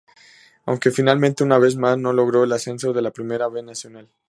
Aunque 0.65 0.89
finalmente, 0.89 1.43
una 1.43 1.59
vez 1.59 1.75
más, 1.77 1.95
no 1.95 2.11
logró 2.11 2.43
el 2.43 2.51
ascenso 2.53 2.89
a 2.89 3.01
la 3.03 3.11
Primera 3.11 3.49
B 3.49 3.61
Nacional. 3.61 4.09